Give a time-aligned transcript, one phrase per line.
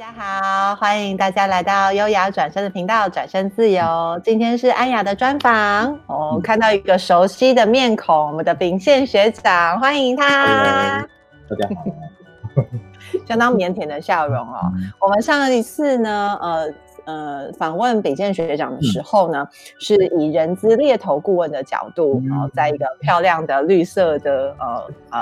[0.00, 3.84] 大家好，欢迎大家来到优雅转身的频道，转身自由。
[4.24, 5.52] 今天是安雅的专访
[6.06, 11.06] 哦，看到一个熟悉的面孔，我们的秉宪学长，欢迎他。
[11.50, 11.68] 大家
[12.56, 12.62] 好，
[13.28, 14.72] 相当腼腆的笑容哦。
[15.00, 16.72] 我们上一次呢，呃。
[17.04, 25.20] 呃，访问秉宪学长的时候呢，嗯、是以人资猎头顾问的角度，然、嗯、后、呃、在一个漂亮的绿色的呃呃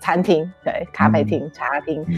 [0.00, 2.14] 餐厅，对，咖啡厅、嗯、茶厅，嗯、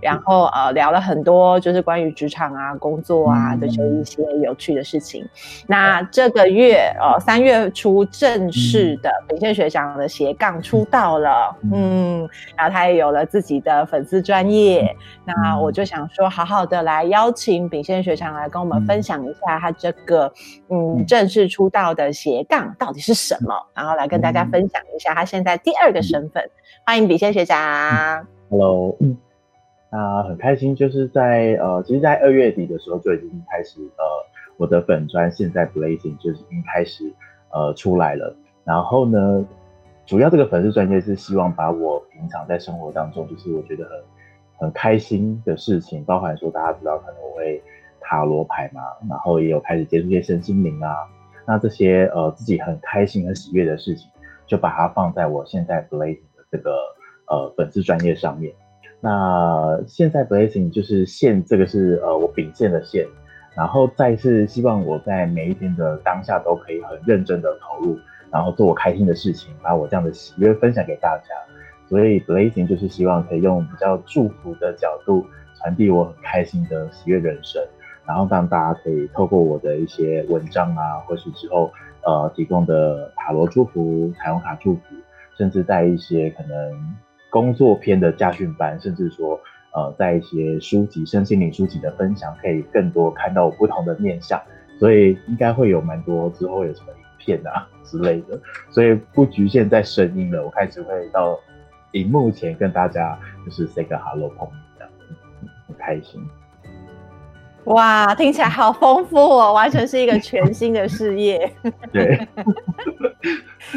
[0.00, 5.22] 然后呃聊了很多就是关于职场啊、工作啊的这一些有趣的事情。
[5.24, 5.28] 嗯、
[5.66, 14.94] 那这个月呃三月初正式的秉宪学长的斜杠出道了，嗯，嗯，然后他也有了自己的粉丝专业，
[15.26, 20.30] 嗯、那我就想说，好好的来邀请秉宪学长来跟我们分享一下他这个
[20.68, 26.48] 嗯正式出道的斜杠到底是什么，然后来跟大家分享一下他现在第二个身份。
[26.84, 28.26] 欢迎笔仙学长。
[28.50, 29.16] Hello，嗯，
[29.90, 34.04] 那很开心，就是在呃，其实，在二月底的时候就已经开始呃，
[34.58, 37.10] 我的粉专现在 Blazing 就是已经开始
[37.52, 38.36] 呃出来了。
[38.64, 39.44] 然后呢，
[40.04, 43.92] 主要这个粉丝专业是希望把我平常在生活当中，就是我觉得很
[44.58, 47.62] 很开心的事情，包含说大家知道可能我会。
[48.02, 50.94] 塔罗牌嘛，然后也有开始接触一些身心灵啊，
[51.46, 54.10] 那这些呃自己很开心、很喜悦的事情，
[54.46, 56.76] 就把它放在我现在 Blazing 的这个
[57.28, 58.52] 呃本质专业上面。
[59.00, 63.06] 那现在 Blazing 就是线，这个是呃我秉线的线，
[63.56, 67.98] 然后再是希望我在每一天的当下都可以很认真的投入，
[68.30, 71.34] 然后做我开心的事情，把我这样的喜悦分享给大家。
[71.88, 75.26] 所以 Blazing 就是希望可以用比较祝福的角度
[75.58, 77.62] 传递我很开心的喜悦人生。
[78.06, 81.72] 然后让大家可以透过我的一些文章啊，或是之后
[82.04, 84.80] 呃提供的塔罗祝福、彩虹卡祝福，
[85.36, 86.96] 甚至在一些可能
[87.30, 89.40] 工作篇的驾训班，甚至说
[89.74, 94.40] 呃在一些书籍、身心灵书籍的分享，可以更多看到我不同的面相。
[94.78, 98.40] 所以应该会有蛮多之后有什么影片啊之类的，
[98.70, 101.38] 所以不局限在声音了，我开始会到
[101.92, 104.90] 荧幕前跟大家就是 say 个 hello 碰面这样，
[105.68, 106.20] 很开心。
[107.64, 111.50] 哇，听起来好丰富哦，完全是一个全新的事业。
[111.92, 112.26] 对，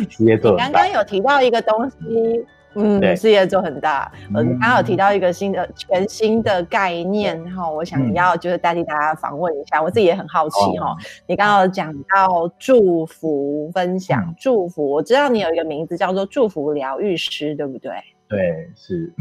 [0.09, 0.65] 事业做很大。
[0.67, 4.11] 你刚刚有提到一个东西，嗯，事业做很大。
[4.33, 10.95] 嗯，你刚刚有提到一个新的、全新的概念哈，我想要就是代替大家访问一下，我自己也很好奇哈。
[11.27, 17.91] 你刚刚有讲到祝福分享，祝福，我知道你有一个名字叫做祝福疗愈师，对不对？
[18.27, 19.13] 对，是。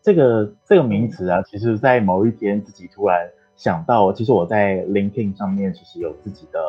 [0.00, 3.28] 这个这个名词啊，其实，在某一天自己突然。
[3.58, 6.60] 想到，其实我在 LinkedIn 上面其实有自己的，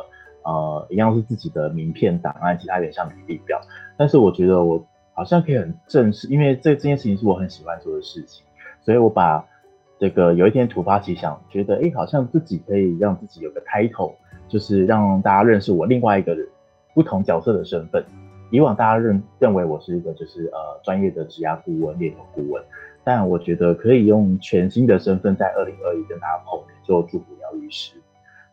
[0.43, 3.61] 呃，一样是自己的名片档案，其他有点像履历表。
[3.95, 4.83] 但是我觉得我
[5.13, 8.43] 好像可以很正式，因为这这件事情是我很喜欢做的事情，
[8.81, 9.45] 所以我把
[9.99, 14.15] 这个有一天突发奇想，觉得哎，好像自己可以让自己有个 title，
[14.47, 16.47] 就是让大家认识我另外一个人
[16.95, 18.03] 不同角色的身份。
[18.51, 22.63] 以往大家认认为我是一个就是呃专业的职涯顾问、猎头顾问。
[23.09, 27.93] 但我觉得可以用全新的身份在二零二一跟大家碰面，做祝福疗愈师。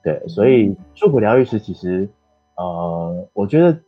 [0.03, 2.09] 对，所以祝福疗愈师其实，
[2.57, 3.79] 呃，我觉得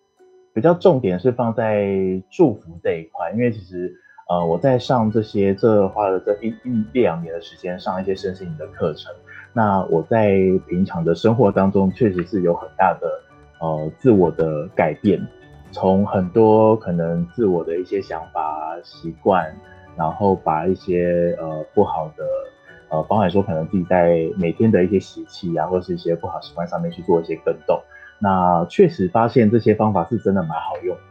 [0.52, 1.88] 比较重点是放在
[2.28, 3.90] 祝福这一块，因为其实，
[4.28, 9.10] 呃，我在上这些，这花了这一一两年的时间上一些身心灵的课程，
[9.54, 10.34] 那我在
[10.68, 13.08] 平常的生活当中确实是有很大的
[13.58, 15.26] 呃自我的改变，
[15.72, 19.50] 从很多可能自我的一些想法习惯。
[19.98, 22.24] 然后把一些呃不好的
[22.88, 27.78] 呃，包含说可能自己在每天的一些习气啊，或是一些不好习惯上面去做一些更动，
[28.18, 31.02] 那确实发现这些方法是真的蛮好用的。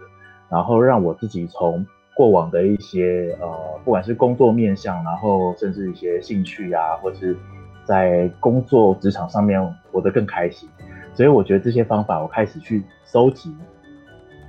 [0.50, 3.48] 然后让我自己从过往的一些呃，
[3.84, 7.38] 不管是工作面向，然后甚至一些兴趣啊，或是
[7.84, 9.62] 在工作职场上面
[9.92, 10.68] 活得更开心。
[11.14, 13.54] 所以我觉得这些方法，我开始去搜集，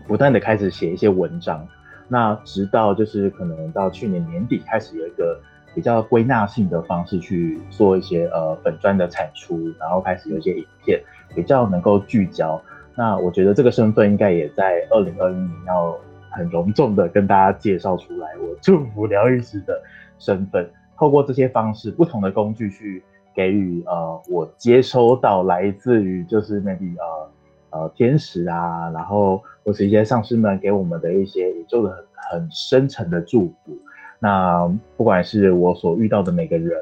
[0.06, 1.66] 不断的开始写一些文章。
[2.08, 5.38] 那直到就是可能到去年年底开始有一个
[5.74, 10.98] 比较归纳性的方式去做一些呃粉专的产出，然后开始有一些影片
[11.34, 12.60] 比较能够聚焦。
[12.96, 15.94] 那我觉得这个身份应该也在二零二一年要
[16.30, 19.80] 很隆重的跟大家介绍出来，我祝福疗愈师的
[20.18, 23.04] 身份，透过这些方式不同的工具去
[23.34, 27.30] 给予呃我接收到来自于就是 maybe 呃。
[27.70, 33.76] 呃，天使啊，然后或是一些上师们给我们的一些宇宙的很很深沉的祝福。
[34.18, 34.66] 那
[34.96, 36.78] 不管是我所遇到的每个人，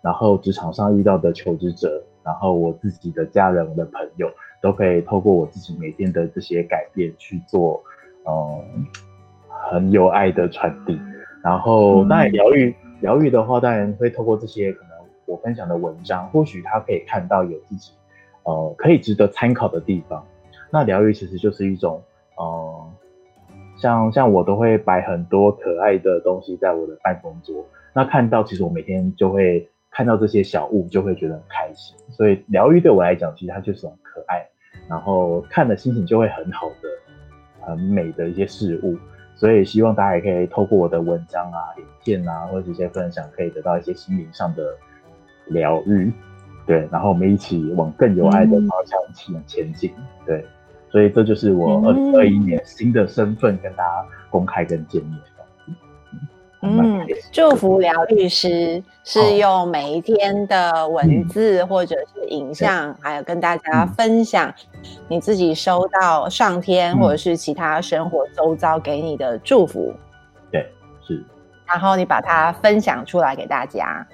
[0.00, 4.28] 然后职场上遇到的求职者，然后我自己的家人、我的朋友，
[4.60, 7.82] 都可以透过我自己每天的这些改变去做，
[8.26, 8.86] 嗯，
[9.70, 10.98] 很有爱的传递。
[11.42, 14.90] 然后当然疗愈疗愈的话，当然会透过这些可能
[15.26, 17.92] 我分享的文章，或许他可以看到有自己
[18.44, 20.24] 呃可以值得参考的地方。
[20.70, 22.02] 那疗愈其实就是一种，
[22.36, 22.90] 呃，
[23.76, 31.94] 像像我都会摆很多可爱的东西在我的办公桌，那看到其实我每天就会看到这些小物，就会觉得很开心。
[32.10, 34.46] 所以疗愈对我来讲，其实它就是种可爱，
[34.88, 38.96] 然后看的心情就会很好的、很美的一些事物。
[39.34, 44.74] 所以希望大家也可以透过我的文章啊、影片啊，或者一些分享，可以得到一些心灵上的
[45.48, 46.12] 疗愈。
[46.66, 49.92] 对，然后我们一起往更有爱的方向前前进。
[50.26, 50.44] 对。
[50.90, 55.18] 所以这就是我二零二一年新的身份，跟大家公开跟见面。
[56.64, 64.52] 嗯，祝福疗愈师是用每一天的文字或者是影像，嗯、还有跟大家分享
[65.08, 69.92] 你自己收到上天或者是其他生活周遭给你的祝福。
[70.52, 70.70] 对，
[71.04, 71.24] 是。
[71.66, 74.06] 然后你把它分享出来给大家。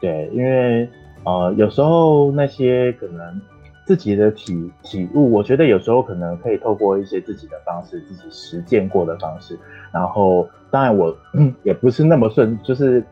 [0.00, 0.86] 对，因为
[1.24, 3.40] 呃，有时候那些可能。
[3.86, 9.58] 自己的体体悟，我觉得有时候可能可以透过一些自己的方式，自己实践过的方式。
[9.92, 11.12] 然后，当然我
[11.64, 13.02] 也不是那么顺，就是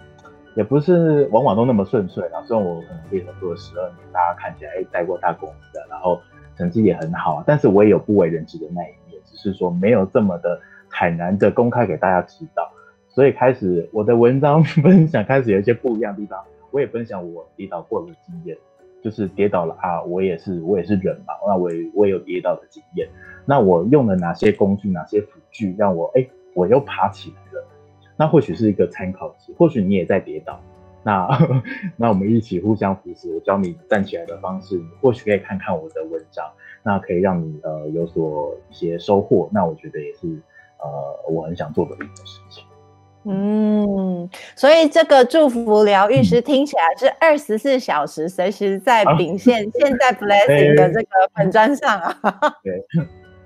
[0.55, 2.23] 也不是往往都那么顺遂。
[2.31, 6.21] 然后，虽然我可能猎头做了十二年，大家看起来带过大公司的，然后
[6.57, 12.71] 成绩也很好，但是我也有不为人知的那一面，只是说没有这么的坦然的公开给大家知道。
[13.09, 16.39] 所以开始我的文章分享开始有一些不一样的地方，
[16.71, 18.57] 我也分享我跌倒过的经验。
[19.01, 23.09] 就是跌倒了啊，我也是，我也是人嘛，那我也我也有跌倒的经验。
[23.47, 27.65] 那我用了哪些工具，哪些辅具，让我哎、我又爬起来了。
[28.17, 30.61] 那或许是一个参考值，或许你也在跌倒。
[31.05, 31.29] 那
[31.97, 36.45] 那我们一起互相扶持，我教你站起来的方式，你或许可以看看我的文章，
[36.83, 39.49] 那可以让你呃有所一些收获。
[39.53, 40.27] 那我觉得也是
[40.81, 42.65] 呃我很想做的一件事情。
[43.31, 52.17] 嗯，所以这个祝福疗愈师听起来是二十四小时随时在秉现，啊、现在 Blessing 的这个粉砖上啊。
[52.65, 52.83] 对，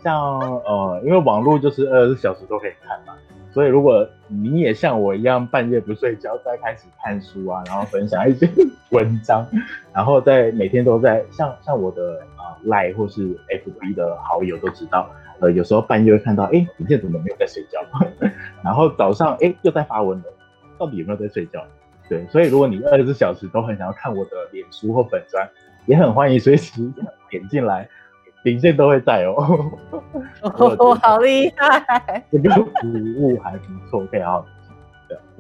[0.04, 3.14] 像呃，因为网络就是二十四小时都可以看嘛，
[3.52, 8.48] 所以如果你也像我一样半夜不睡觉，再开始看书啊，然后分享一些
[8.90, 9.44] 文章，
[9.92, 15.10] 然后在每天都在像像我的啊、呃、Line 或是 FB 的好友都知道。
[15.42, 17.80] 呃，有时候半夜会看到，哎、欸，你现在怎么没有在睡觉？
[18.62, 20.24] 然后早上，哎、欸，又在发文了，
[20.78, 21.60] 到底有没有在睡觉？
[22.08, 25.48] 对，所以如果你二十四小时都很想要看我的脸书或粉专，
[25.86, 26.80] 也很欢迎随时
[27.28, 27.88] 点进来，
[28.44, 29.72] 林健都会在哦。
[30.42, 32.24] 哦，好厉害！
[32.30, 34.46] 这个服务还不错，可以好好。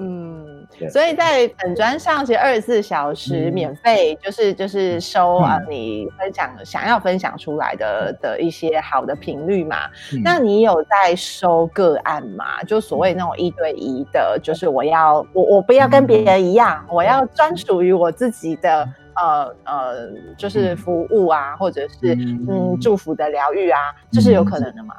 [0.04, 9.76] 嗯，所以在本专上其实二十四小时免费，就是就是收啊，你分享想要分享出来的的一些好的频率嘛。
[10.24, 12.62] 那你有在收个案吗？
[12.64, 22.14] 就所谓那种一对一的，就是我要我我不要跟别人一样，我要专属于我自己的呃呃，就是服务啊，或者是
[22.48, 23.78] 嗯祝福的疗愈啊，
[24.10, 24.96] 这是有可能的吗？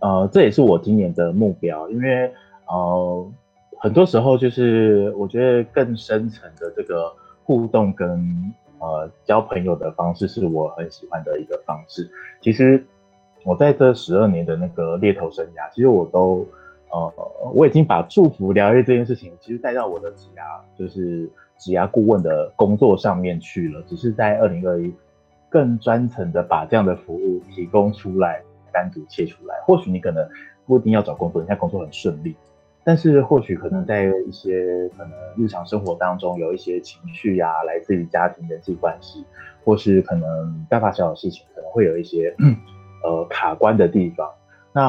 [0.00, 2.30] 呃，这也是我今年的目标，因为
[2.66, 3.26] 呃。
[3.84, 7.12] 很多时候，就是我觉得更深层的这个
[7.44, 8.08] 互动跟
[8.78, 12.10] 呃交朋友的方式，是我很喜欢的一个方式。
[12.40, 12.82] 其实
[13.44, 16.48] 我在这十二年的那个猎头生涯，其实我都
[16.92, 17.12] 呃
[17.52, 23.82] 我已经把祝福疗愈这件事情，其实带到我的职涯，就是职涯顾问的工作上面去了。
[23.86, 24.90] 只是在二零二一
[25.50, 28.42] 更专程的把这样的服务提供出来，
[28.72, 29.56] 单独切出来。
[29.66, 30.26] 或许你可能
[30.64, 32.34] 不一定要找工作，你现在工作很顺利。
[32.84, 39.24] 但是或许可能在一些可能日常生活当中有一些情绪呀、啊，来自于家庭人际关系，
[39.64, 42.34] 或是可能大大小小事情，可能会有一些
[43.02, 44.30] 呃卡关的地方。
[44.72, 44.82] 那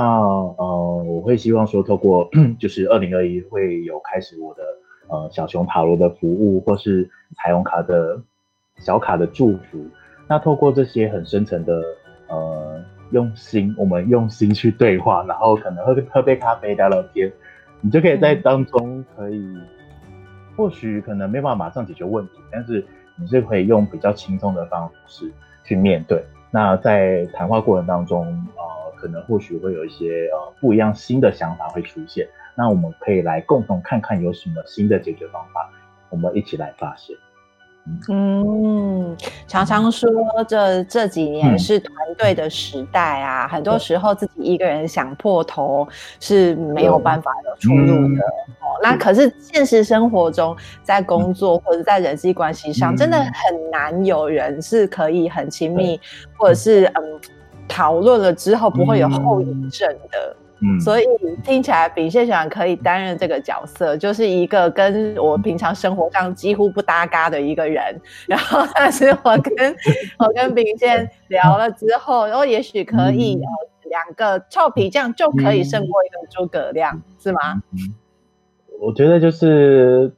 [0.57, 4.63] 呃，我会希望说，透过就是二零二一会有开始我的
[5.07, 8.19] 呃小熊塔罗的服务，或是彩虹卡的
[8.77, 9.85] 小卡的祝福。
[10.27, 11.81] 那透过这些很深层的
[12.27, 17.31] 呃用心，我们用心去对话，然后可能喝喝杯咖啡聊聊天。
[17.85, 19.55] 你就可以在当中可以，
[20.57, 22.83] 或许可能没办法马上解决问题，但是
[23.15, 25.31] 你是可以用比较轻松的方式
[25.63, 26.25] 去面对。
[26.49, 28.25] 那在谈话过程当中，
[28.55, 32.27] 呃，可能或许会有一些呃不一样新的想法会出现。
[32.55, 35.69] 那我们可以来共同看看有什么新的解决方法，
[36.09, 37.15] 我们一起来发现。
[38.09, 39.15] 嗯，
[39.47, 40.09] 常常说
[40.47, 45.87] 这这几年是团队的时代啊，嗯、很多时候自己一个人想破头
[46.19, 48.15] 是没有办法有出路的。
[48.15, 55.99] 嗯、哦，那可是现实生活中，在工作或者在人际关系上，嗯、真的很难有人是可以很亲密，嗯、
[56.37, 57.19] 或者是嗯
[57.67, 60.35] 讨论了之后不会有后遗症的。
[60.61, 61.05] 嗯，所以
[61.43, 67.99] 听起来秉宪小羊可以担任这个角色，就是一个跟我平常生活上几乎不搭嘎的一个人。
[68.27, 69.75] 然后，但是我跟
[70.17, 77.61] 我跟秉宪聊了之后，然后也许可以呃，两个臭皮匠就可以胜过一个诸葛亮，是吗？
[78.79, 80.11] 我觉得就是，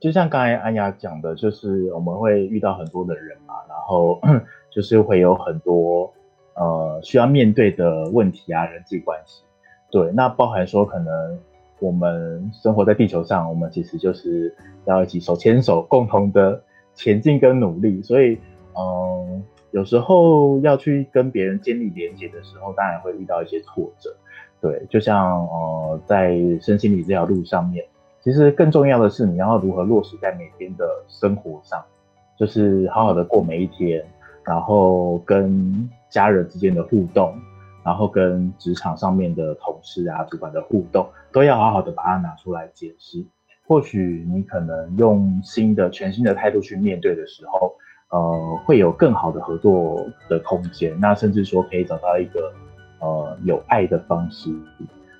[0.00, 4.20] 就像刚才安雅讲的，就是我们会遇到很多的人嘛，然后
[4.70, 6.12] 就是会有很多
[6.54, 9.44] 呃需要面对的问题啊，人际关系。
[9.92, 11.38] 对，那包含说，可能
[11.78, 14.52] 我们生活在地球上，我们其实就是
[14.86, 16.62] 要一起手牵手，共同的
[16.94, 18.00] 前进跟努力。
[18.00, 18.38] 所以，
[18.74, 24.10] 嗯，有时候要去跟别人建立连接的时候，当然会遇到一些挫折。
[24.62, 27.84] 对，就像呃，在身心灵这条路上面，
[28.22, 31.84] 其实更重要的是你要如何落实在每天的生活上，
[32.38, 34.02] 就是好好的过每一天，
[34.42, 37.34] 然后跟家人之间的互动。
[37.84, 43.24] 然后跟职场上面的同事啊、主管的互动，都要好好的把它拿出来解释。
[43.66, 47.74] 或许你可能用新的、全新的态度去面对的时候，
[48.10, 50.98] 呃，会有更好的合作的空间。
[51.00, 52.52] 那甚至说可以找到一个
[53.00, 54.50] 呃有爱的方式，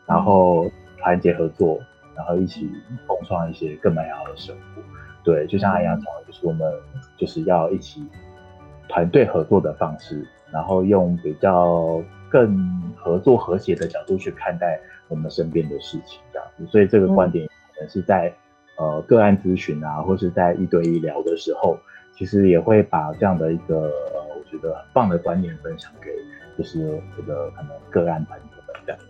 [0.07, 1.81] 然后团结合作，
[2.15, 2.71] 然后一起
[3.07, 4.83] 共创一些更美好的生活。
[5.25, 6.71] 对，就像阿阳讲的，就是我们
[7.17, 8.05] 就是要一起
[8.89, 12.01] 团队合作的方式，然后用比较。
[12.33, 18.33] 更合作和谐的角度去看待我们身边的事情，这样子，所以这个观点可能是在、
[18.81, 21.77] 嗯、呃个案咨询啊，或是在一对一聊的时候，
[22.17, 23.81] 其实也会把这样的一个
[24.15, 26.11] 呃我觉得很棒的观念分享给
[26.57, 29.01] 就是这个可能个案朋友们这样。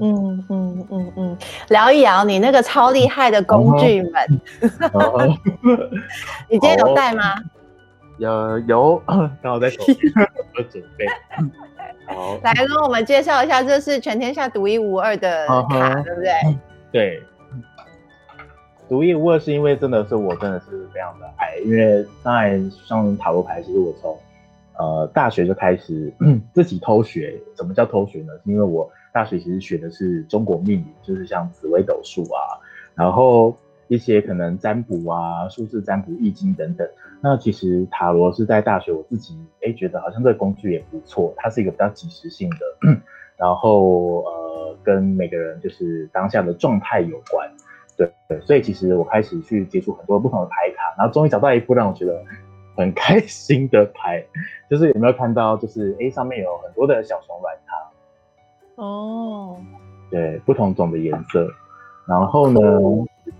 [0.00, 1.38] 嗯嗯嗯嗯，
[1.70, 4.12] 聊一聊你那个超厉害的工具们，
[6.46, 7.34] 你今天有带吗？
[8.18, 9.02] 有有，
[9.40, 10.12] 刚好在手边，
[10.58, 11.06] 我准备。
[12.08, 16.02] 好，来跟我们介绍一下，这是全天下独一无二的卡，uh huh.
[16.04, 16.32] 对不对？
[16.90, 17.22] 对，
[18.88, 24.18] 独一无二是因为真的是我真的是非常的爱，因为当然像塔罗牌，其实我从
[24.78, 26.12] 呃大学就开始
[26.54, 27.38] 自己偷学。
[27.56, 28.32] 什么叫偷学呢？
[28.44, 32.58] 是因为我大学其实学的是中国命理，就是像紫微斗数啊，
[32.94, 33.56] 然后。
[33.88, 36.86] 一些可能占卜啊、数字占卜、易经等等。
[37.20, 42.56] 那其实塔罗是在大学我自己哎、欸、觉得好像这个工具也不错，它是一个比较即时性的，
[43.36, 47.50] 然后呃跟每个人就是当下的状态有关。
[47.96, 52.22] 对对，所以其实我开始去接触很多不同的牌卡，然后终于找到一副让我觉得
[52.76, 54.24] 很开心的牌，
[54.70, 59.56] 就是有没有看到就是哎、欸、上面有很多的小熊软糖哦，
[60.12, 61.48] 对，不同种的颜色，
[62.06, 62.60] 然后呢？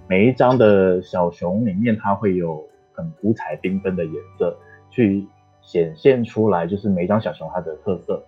[0.06, 4.56] 每一张的小熊里面，它会有很五彩缤纷的颜色，
[4.90, 5.26] 去
[5.60, 8.24] 显现出来，就是每一张小熊它的特色。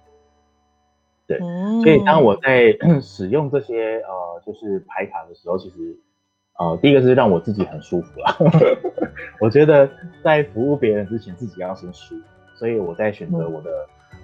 [1.26, 5.97] 对，嗯、所以当我在 使用这些呃，就是牌卡的时候，其实
[6.59, 8.37] 呃，第一个是让我自己很舒服啊。
[9.40, 9.88] 我觉得
[10.23, 12.23] 在服务别人之前，自己要先舒服。
[12.57, 13.71] 所以我在选择我的、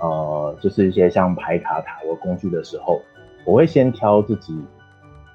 [0.03, 3.01] 嗯、呃，就是一些像牌卡塔罗工具的时候，
[3.47, 4.61] 我会先挑自己。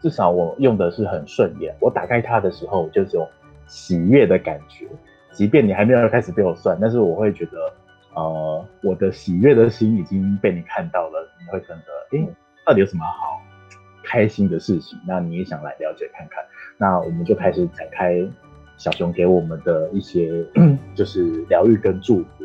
[0.01, 3.27] 至少我用的是很顺眼，我打开它的时候就是有
[3.67, 4.87] 喜悦的感觉，
[5.31, 7.73] 即便你还没有开始被我算，但是我会觉得，
[8.15, 12.27] 呃，我的喜悦的心已经被你看到了，你会觉得，诶，
[12.65, 13.39] 到底有什么好
[14.03, 14.99] 开心的事情？
[15.07, 16.43] 那你也想来了解看看，
[16.77, 18.19] 那我们就开始展开
[18.77, 20.43] 小熊给我们的一些，
[20.95, 22.43] 就是疗愈跟祝福，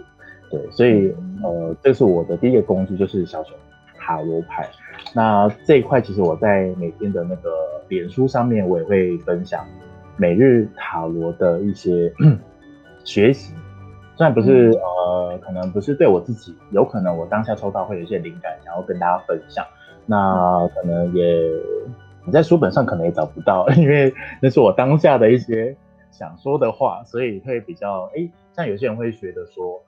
[0.51, 3.57] 对，所以呃，这是我的第一个工具，就是小熊
[3.99, 4.69] 塔罗牌。
[5.15, 7.51] 那这一块其实我在每天的那个
[7.89, 9.65] 脸书上面，我也会分享
[10.17, 12.13] 每日塔罗的一些
[13.05, 13.55] 学习。
[14.17, 19.65] 虽然不是呃，可能不是对我自己，有可能我当下抽到会有一些灵感，想要跟大家分享。
[20.07, 21.51] 那可能也
[22.25, 25.77] 你在书本上可能也找不到， 因为那是我当下的一些
[26.11, 29.83] 想说的话，所以会比较哎，像有些人会觉得说。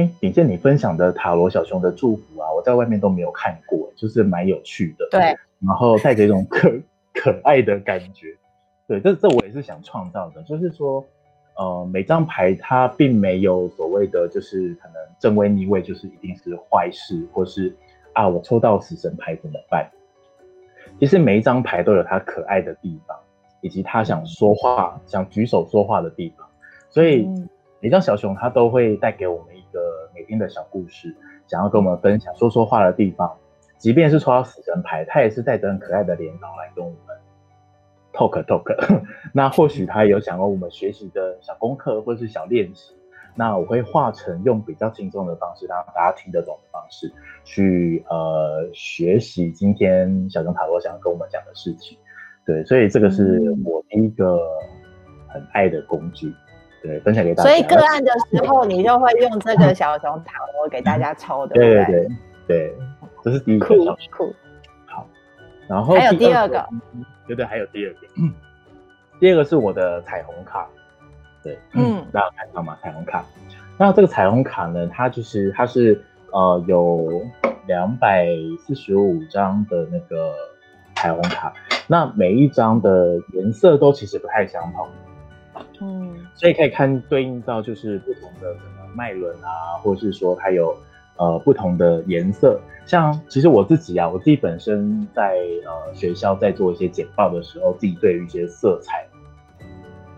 [0.00, 5.06] 哎，秉宪你分享的塔罗小熊的祝福啊，我在外面都没有看过，就是蛮有趣的。
[5.10, 5.20] 对，
[5.60, 6.72] 然后带着一种 可
[7.12, 8.34] 可爱的感觉。
[8.86, 11.04] 对，这这我也是想创造的，就是说，
[11.58, 17.76] 呃，每张牌它并没有所谓的，就是可能正位逆位，就是一定是坏事，或是
[18.14, 19.86] 啊，我抽到死神牌怎么办？
[20.98, 23.14] 其实每一张牌都有它可爱的地方，
[23.60, 26.46] 以及它想说话、想举手说话的地方。
[26.88, 27.28] 所以
[27.80, 29.56] 每张小熊它都会带给我们
[30.30, 31.14] 一个每天的小故事，
[31.48, 33.36] 想要跟我们分享说说话的地方，
[33.78, 36.98] 即便是抽到死神牌，他也是带着很可爱的脸孔来跟我们
[38.12, 39.02] talk talk。
[39.34, 42.94] 那或许他有想跟我们学习的小功课或是小练习，
[43.34, 47.12] 那我会化成用比较轻松的方式，让大家听得懂的方式
[47.44, 51.98] 去呃学习今天小熊塔罗想要跟我们讲的事情。
[52.46, 54.40] 对，所以这个是我第一个
[55.28, 56.32] 很爱的工具，
[56.82, 57.48] 对，分享给大家。
[57.50, 62.08] 所以个案的时候，你就会用这个小熊糖，我给大家抽的，对对对
[62.46, 62.74] 对，
[63.22, 63.96] 这是第一个小熊。
[64.10, 64.34] 酷，
[64.86, 65.06] 好，
[65.68, 66.66] 然后还有第二个，
[67.26, 67.98] 对对，还有第二个，
[69.18, 70.68] 第二个是我的彩虹卡。
[71.42, 72.76] 对，嗯，大家看到吗？
[72.82, 73.24] 彩虹卡，
[73.78, 77.22] 那这个彩虹卡呢，它就是它是呃有
[77.66, 78.26] 两百
[78.58, 80.34] 四十五张的那个
[80.96, 81.52] 彩虹卡，
[81.86, 84.88] 那每一张的颜色都其实不太相同，
[85.80, 90.74] 嗯，所以可以看对应到就是不同的可能脉轮啊，或者是说它有
[91.18, 99.06] 呃不同的颜色，像其实我自己啊，我自己本身在呃学校在做一些简报的时候，自己对于一些色彩。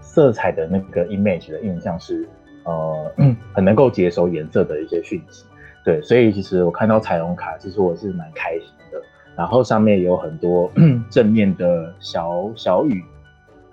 [0.00, 2.28] 色彩的那个 image 的印象是，
[2.64, 3.12] 呃，
[3.52, 5.44] 很能够接收颜色的一些讯息，
[5.84, 9.02] 对，所以其实我看到彩虹卡，其实我是蛮开心的。
[9.34, 10.70] 然后上面有很多
[11.10, 13.02] 正面的小小语，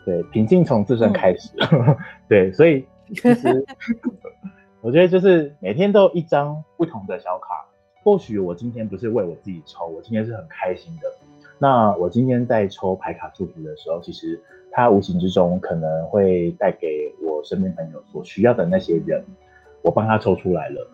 [0.09, 1.95] 对，平静从自身开始，嗯、
[2.27, 3.65] 对，所以其实
[4.81, 7.65] 我觉得就是每天都一张不同的小卡，
[8.03, 11.07] 或许我今天不是为我自己抽，我今天是很开心的。
[11.59, 14.41] 那我今天在抽牌卡祝福的时候，其实。
[14.71, 19.25] 它无形之中可能会带给我身边朋友所需要的那些人，
[19.81, 20.87] 我帮他抽出来了。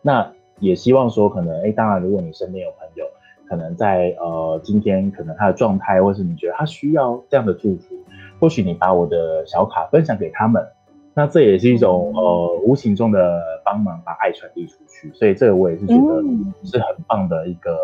[0.00, 3.04] 那也希望说，可能哎、欸，当然，如果你身边有朋友，
[3.46, 7.94] 可能在呃今天可能他的状态，或是你觉得他需要这样的祝福，
[8.40, 10.66] 或许你把我的小卡分享给他们，
[11.14, 15.12] 那这也是一种呃无形中的帮忙，把爱传递出去。
[15.12, 16.22] 所以这个我也是觉得
[16.64, 17.78] 是很棒的一个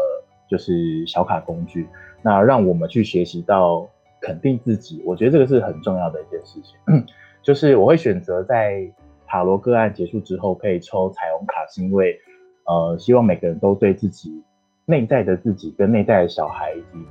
[0.48, 1.86] 就是小卡工具，
[2.22, 3.88] 那让我们去学习到。
[4.18, 6.74] 肯定自己，我觉得这个是很重要的一件事情。
[7.42, 8.90] 就是我会选择在
[9.26, 12.18] 塔罗个案结束之后可以抽彩虹卡，是因为
[12.64, 14.42] 呃，希望每个人都对自己
[14.86, 17.06] 内在的自己跟内在的小孩，以及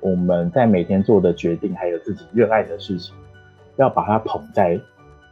[0.00, 3.14] 我们在每天做的决定，还有自己热爱的事情，
[3.76, 4.80] 要把它捧在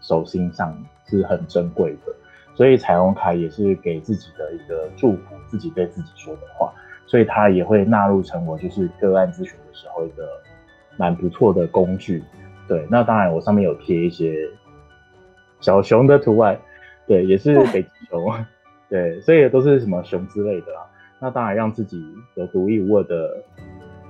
[0.00, 0.76] 手心上
[1.06, 2.12] 是很珍贵的。
[2.54, 6.72] 所以彩虹卡也是给自己的一个祝福，自己对自己说的话，
[7.06, 10.26] 所以它也会纳入成我就是个案咨询的时候一个。
[10.98, 12.24] 蛮不错的工具，
[12.66, 14.48] 对，那当然我上面有贴一些
[15.60, 16.58] 小熊的图案，
[17.06, 18.32] 对，也是北极熊，
[18.88, 20.86] 对，所以都是什么熊之类的啦。
[21.20, 22.02] 那当然让自己
[22.34, 23.36] 有独一无二的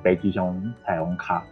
[0.06, 1.42] 北极熊彩虹卡，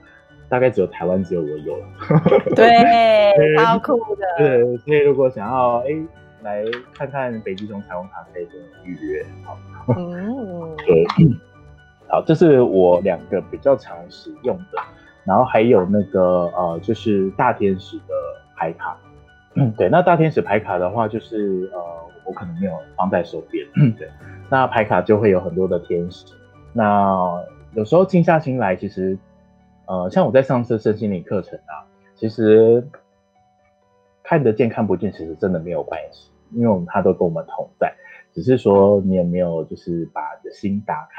[0.48, 1.86] 大概只有台湾只有我有了。
[2.54, 4.24] 对，超酷的。
[4.38, 6.06] 对，所以如果想要哎、欸、
[6.42, 6.64] 来
[6.96, 9.26] 看看北极熊彩虹卡，可以跟我预约。
[9.42, 9.58] 好，
[9.96, 11.04] 嗯， 对，
[12.06, 14.78] 好，这是我两个比较常使用的。
[15.24, 18.14] 然后还有那个呃，就是大天使的
[18.54, 18.96] 牌卡，
[19.54, 21.80] 嗯， 对，那大天使牌卡的话，就是呃，
[22.24, 24.08] 我可能没有放在手边，嗯， 对，
[24.48, 26.26] 那牌卡就会有很多的天使，
[26.72, 27.42] 那
[27.74, 29.18] 有时候静下心来，其实
[29.86, 32.86] 呃，像我在上次身心灵课程啊，其实
[34.22, 37.94] 看得见看不见，其实真的没有关系，因为我们他都跟我们同在，
[38.32, 41.18] 只是说你有没有就是把你的心打开，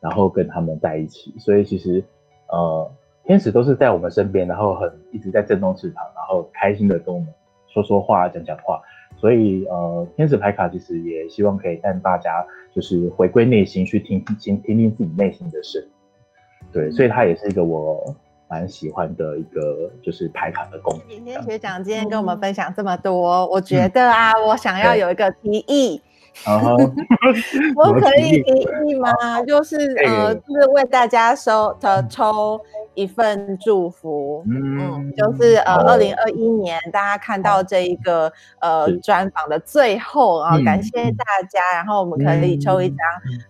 [0.00, 2.04] 然后跟他们在一起，所以其实
[2.48, 2.90] 呃。
[3.22, 7.28] 天使都是在我们身边，然后很一直在震动翅膀，然后开心的跟我们
[7.68, 8.80] 说说话、讲讲话。
[9.20, 15.88] 所以呃，天使牌卡其实也希望可以带大家就是回归内心，去听听听听自己内心的声音。
[16.72, 18.02] 对，所以它也是一个我
[18.48, 21.16] 蛮喜欢的一个就是牌卡的工具。
[21.16, 26.00] 景天学长今天跟我们分享这么多，我觉得啊，嗯、我想要有一个提议。
[27.76, 28.52] 我可以提
[28.86, 29.12] 议吗？
[29.46, 32.58] 就是呃，就是为大家收的抽
[32.94, 42.98] 一份祝福，嗯，就是呃，二零二一年大家看到这一个呃专访的最后啊，感谢大家，然后我们可以抽一张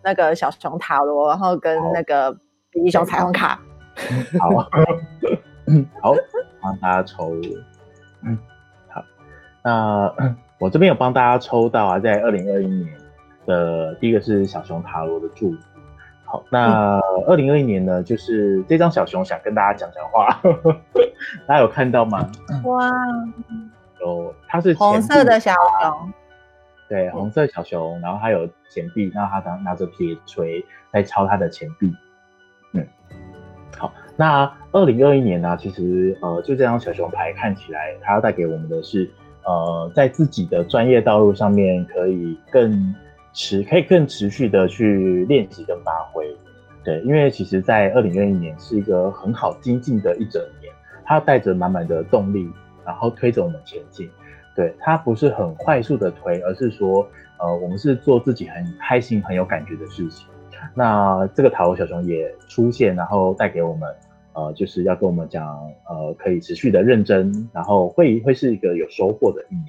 [0.05, 2.33] 那个小熊塔罗，然后跟那个
[2.73, 3.61] 北极熊彩虹卡。
[4.39, 4.51] 好，
[6.03, 6.15] 好，
[6.61, 7.33] 帮大家抽，
[8.23, 8.39] 嗯，
[8.89, 9.03] 好，
[9.63, 10.37] 那。
[10.61, 12.87] 我这边有帮大家抽到啊，在二零二一年
[13.47, 15.59] 的第一个是小熊塔罗的祝福。
[16.31, 20.41] 好，那二零二一年呢，就是这张小熊想跟大家讲讲话，
[21.45, 22.31] 大家有看到吗？
[22.65, 22.89] 哇，
[24.01, 26.13] 有，它是红色的小熊，
[26.89, 31.93] 对，红色小熊，然后它有钱币，然后它拿拿着铁锤在敲它的钱币。
[32.75, 32.87] 嗯，
[33.77, 39.11] 好，那二零二一年呢，啊，其实呃，就这张小熊牌看起来，它要带给我们的是。
[39.43, 42.95] 呃，在自己的专业道路上面，可以更
[43.33, 46.27] 持，可以更持续的去练习跟发挥。
[46.83, 50.73] 对，因为其实，在二零二一年是一个很好精进的一整年，
[51.05, 52.51] 它带着满满的动力，
[52.85, 54.09] 然后推着我们前进。
[54.57, 57.07] 对，它不是很快速的推，而是说，
[57.39, 60.27] 呃，我们是做自己很开心、很有感觉的事情。
[60.75, 63.89] 那这个塔罗小熊也出现，然后带给我们，
[64.33, 65.47] 呃，就是要跟我们讲，
[65.89, 69.67] 呃，可以持续的认真，然后会会是一个有收获的一年。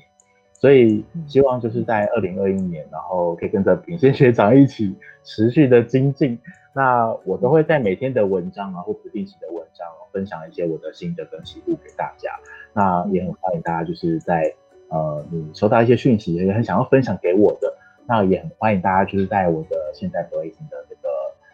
[0.61, 6.37] 所以希望就是在二零二一年，然后可以跟着秉宪学长一起持续的精进。
[6.75, 12.29] 那我都会在每天的文章啊，或不定期的文章，分享一些我的心得跟体悟给大家。
[12.73, 14.53] 那也很欢迎大家就是在
[14.89, 21.09] 呃，你收到一些讯息，也很想要分享给我的，那也很欢迎大家就是在我的现在 Blazing 的这个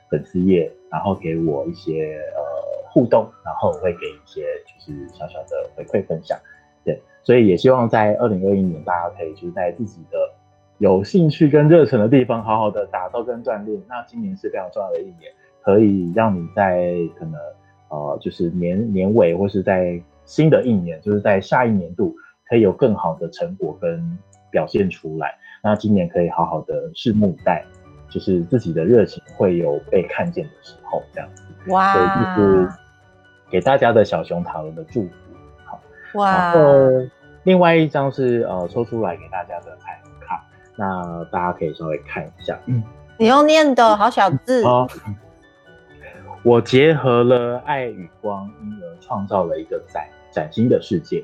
[0.09, 6.37] 粉丝页，然后给我一些呃互动，然后我会给一些就是小小的回馈分享。
[6.83, 10.17] 对，所以也希望在二零二一年，大家可以就是在自己的
[10.77, 13.77] 有兴趣跟热忱的地方，好好的打造跟锻炼。
[13.89, 15.29] 那今年是非常重要的一年，
[15.61, 17.33] 可以让你在可能
[17.89, 22.15] 呃，就是年年尾或是在新的一年，就是在下一年度，
[22.47, 24.17] 可以有更好的成果跟
[24.49, 25.35] 表现出来。
[25.61, 27.65] 那今年可以好好的拭目以待，
[28.07, 31.43] 就是自己的热情会有被看见的时候，这样子。
[31.71, 31.93] 哇！
[31.93, 32.69] 所以就是
[33.49, 35.09] 给大家的小熊塔罗的祝福。
[35.65, 35.77] 好
[36.13, 37.09] 哇，然后
[37.47, 40.43] 另外一张是呃抽出来给大家的彩虹卡，
[40.75, 42.59] 那大家可以稍微看一下。
[42.65, 42.83] 嗯，
[43.17, 44.65] 你用念的好小字。
[44.65, 44.85] 哦，
[46.43, 51.23] 我结合了爱与光，因而创造了一个崭崭新的世界。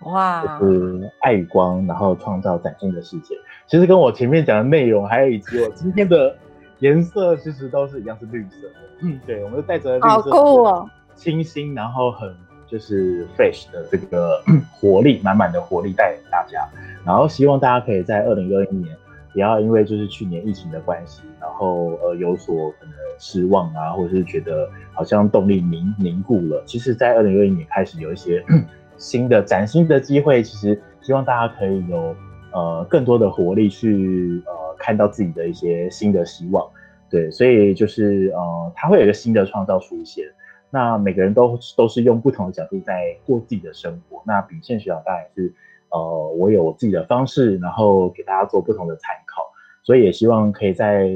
[0.00, 3.34] 哇，就是爱与光，然后创造崭新的世界。
[3.66, 6.36] 其实跟我前面讲的内容，还有以及我今天的
[6.80, 8.74] 颜色，其实都是一样，是绿色的。
[9.00, 12.36] 嗯，对，我们带着绿色，好酷哦，清新，然后很。
[12.66, 14.42] 就是 fresh 的这个
[14.80, 16.66] 活力，满满的活力带给大家。
[17.04, 18.96] 然后希望大家可以在二零二一年，
[19.32, 26.62] 不要因为就是去年疫情的关系，然后呃有所可能失望啊，或者是觉得好像动力凝凝固了。
[26.66, 28.44] 其实，在二零二一年开始有一些
[28.98, 32.16] 新的崭新的机会，其实希望大家可以有
[32.52, 36.66] 呃更多的活力去呃看到自己的一些新的希望。
[37.08, 40.24] 对，所以就是呃，它会有一个新的创造出现。
[40.70, 44.22] 那每个人都都是用不同的角度在过自己的生活。
[44.26, 45.52] 那秉宪学长当然是，
[45.90, 49.42] 呃，我有我自己的方式，然后给大家做不同的参考。
[49.82, 51.08] 所以也希望可以在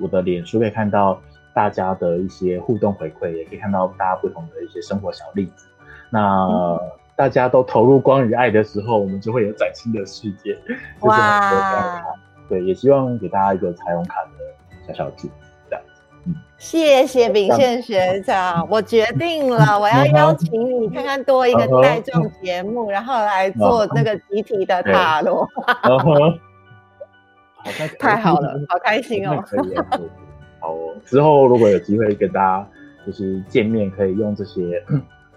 [0.00, 1.20] 我的脸书可以看到
[1.54, 5.66] 大家的一些互动回馈，也可以看到大家不同的一些生活小例子。
[6.10, 6.80] 那、嗯、
[7.14, 10.58] 大家都投入光与爱的时候，我们就会有崭新的世界。
[11.02, 12.02] 哇！
[12.48, 14.30] 对，也希望给大家一个彩虹卡的
[14.86, 15.34] 小小祝福。
[16.58, 25.46] 谢谢秉宪学长，我决定了，我要邀请你看看多一个带状节目，然后来做那个集体的塔罗。
[27.98, 29.44] 太好了，好开心哦！
[30.58, 30.94] 好哦。
[31.04, 32.68] 之后如果有机会跟大家
[33.06, 34.82] 就是见面，可以用这些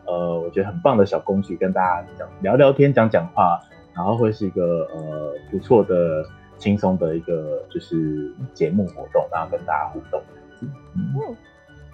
[0.06, 3.60] 呃，我觉得很棒的小工具跟大家讲聊聊天、讲讲话，
[3.94, 6.24] 然后会是一个呃不错的、
[6.58, 10.20] 轻松的一个就是节目活动，然后跟大家互动。
[10.62, 11.36] 嗯，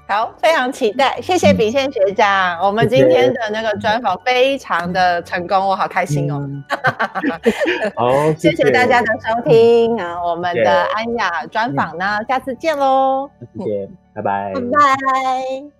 [0.07, 6.47] 好，非常期待，谢谢秉宪学长，嗯、我们今天的那个专访非常的成功，我好开心哦。
[7.95, 8.71] 好，谢谢。
[8.71, 15.76] 大家的收听啊，我们的安雅专访呢，下次见喽，谢谢，拜拜，拜拜。